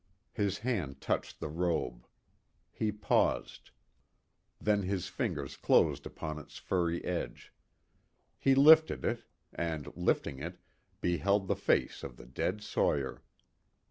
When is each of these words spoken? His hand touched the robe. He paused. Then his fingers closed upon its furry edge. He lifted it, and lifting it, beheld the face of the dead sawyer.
His 0.33 0.57
hand 0.57 0.99
touched 0.99 1.39
the 1.39 1.47
robe. 1.47 2.07
He 2.71 2.91
paused. 2.91 3.69
Then 4.59 4.81
his 4.81 5.07
fingers 5.07 5.55
closed 5.55 6.07
upon 6.07 6.39
its 6.39 6.57
furry 6.57 7.05
edge. 7.05 7.53
He 8.39 8.55
lifted 8.55 9.05
it, 9.05 9.25
and 9.53 9.95
lifting 9.95 10.39
it, 10.39 10.57
beheld 11.01 11.47
the 11.47 11.55
face 11.55 12.01
of 12.01 12.17
the 12.17 12.25
dead 12.25 12.63
sawyer. 12.63 13.21